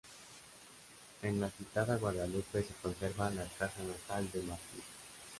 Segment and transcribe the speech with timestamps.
[1.21, 4.81] En la citada Guadalupe se conserva la casa natal del mártir.